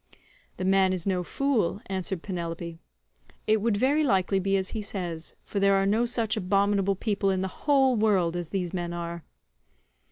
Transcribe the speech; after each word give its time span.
"The 0.57 0.65
man 0.65 0.93
is 0.93 1.05
no 1.05 1.21
fool," 1.21 1.79
answered 1.85 2.23
Penelope, 2.23 2.79
"it 3.45 3.61
would 3.61 3.77
very 3.77 4.03
likely 4.03 4.39
be 4.39 4.57
as 4.57 4.69
he 4.69 4.81
says, 4.81 5.35
for 5.45 5.59
there 5.59 5.75
are 5.75 5.85
no 5.85 6.07
such 6.07 6.35
abominable 6.35 6.95
people 6.95 7.29
in 7.29 7.41
the 7.41 7.67
whole 7.69 7.95
world 7.95 8.35
as 8.35 8.49
these 8.49 8.73
men 8.73 8.93
are." 8.93 9.23